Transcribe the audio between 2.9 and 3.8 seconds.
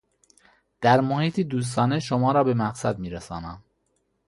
می رسانم.